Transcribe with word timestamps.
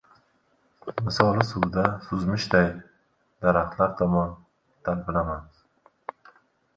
Misoli 1.09 1.43
suvda 1.49 1.83
suzmishday, 2.05 2.65
daraxtlar 3.47 3.93
tomon 3.99 4.31
talpinaman. 4.89 5.45